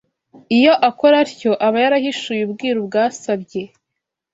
Iyo 0.57 0.73
akora 0.89 1.15
atyo 1.25 1.51
aba 1.65 1.77
yarahishuye 1.83 2.41
ubwiru 2.47 2.79
bwasabye 2.87 3.61